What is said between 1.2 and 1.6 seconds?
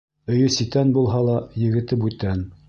ла,